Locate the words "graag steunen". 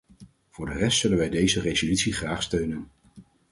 2.13-2.87